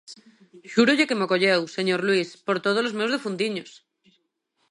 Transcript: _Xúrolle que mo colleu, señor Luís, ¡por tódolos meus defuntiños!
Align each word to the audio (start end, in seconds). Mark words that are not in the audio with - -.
_Xúrolle 0.71 1.07
que 1.09 1.19
mo 1.19 1.29
colleu, 1.31 1.61
señor 1.77 2.01
Luís, 2.07 2.29
¡por 2.45 2.57
tódolos 2.63 2.97
meus 2.97 3.11
defuntiños! 3.15 3.69